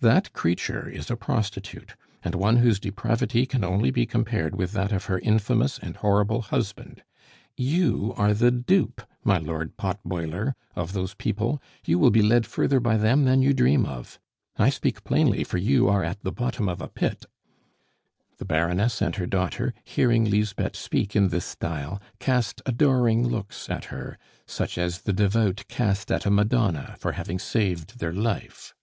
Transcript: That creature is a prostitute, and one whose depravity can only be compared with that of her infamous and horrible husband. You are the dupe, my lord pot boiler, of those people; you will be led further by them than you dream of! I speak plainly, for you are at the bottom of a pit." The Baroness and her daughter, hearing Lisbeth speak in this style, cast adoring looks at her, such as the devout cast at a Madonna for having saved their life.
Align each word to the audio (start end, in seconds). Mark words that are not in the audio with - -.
That 0.00 0.34
creature 0.34 0.86
is 0.90 1.10
a 1.10 1.16
prostitute, 1.16 1.96
and 2.22 2.34
one 2.34 2.58
whose 2.58 2.78
depravity 2.78 3.46
can 3.46 3.64
only 3.64 3.90
be 3.90 4.04
compared 4.04 4.54
with 4.54 4.72
that 4.72 4.92
of 4.92 5.06
her 5.06 5.18
infamous 5.20 5.78
and 5.78 5.96
horrible 5.96 6.42
husband. 6.42 7.02
You 7.56 8.12
are 8.18 8.34
the 8.34 8.50
dupe, 8.50 9.00
my 9.24 9.38
lord 9.38 9.78
pot 9.78 9.98
boiler, 10.04 10.54
of 10.76 10.92
those 10.92 11.14
people; 11.14 11.62
you 11.86 11.98
will 11.98 12.10
be 12.10 12.20
led 12.20 12.44
further 12.44 12.78
by 12.78 12.98
them 12.98 13.24
than 13.24 13.40
you 13.40 13.54
dream 13.54 13.86
of! 13.86 14.20
I 14.58 14.68
speak 14.68 15.02
plainly, 15.02 15.44
for 15.44 15.56
you 15.56 15.88
are 15.88 16.04
at 16.04 16.22
the 16.24 16.30
bottom 16.30 16.68
of 16.68 16.82
a 16.82 16.88
pit." 16.88 17.24
The 18.36 18.44
Baroness 18.44 19.00
and 19.00 19.16
her 19.16 19.24
daughter, 19.26 19.72
hearing 19.82 20.26
Lisbeth 20.26 20.76
speak 20.76 21.16
in 21.16 21.28
this 21.28 21.46
style, 21.46 22.02
cast 22.18 22.60
adoring 22.66 23.26
looks 23.26 23.70
at 23.70 23.86
her, 23.86 24.18
such 24.46 24.76
as 24.76 24.98
the 25.00 25.14
devout 25.14 25.64
cast 25.68 26.12
at 26.12 26.26
a 26.26 26.30
Madonna 26.30 26.96
for 26.98 27.12
having 27.12 27.38
saved 27.38 27.98
their 27.98 28.12
life. 28.12 28.74